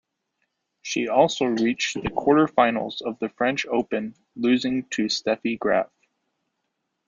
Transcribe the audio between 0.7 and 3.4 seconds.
She also reached the quarterfinals of the